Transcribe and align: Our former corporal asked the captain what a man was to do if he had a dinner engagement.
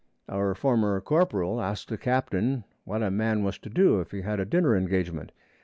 Our 0.27 0.55
former 0.55 0.99
corporal 0.99 1.61
asked 1.61 1.89
the 1.89 1.97
captain 1.99 2.63
what 2.85 3.03
a 3.03 3.11
man 3.11 3.43
was 3.43 3.59
to 3.59 3.69
do 3.69 3.99
if 3.99 4.09
he 4.09 4.21
had 4.23 4.39
a 4.39 4.45
dinner 4.45 4.75
engagement. 4.75 5.31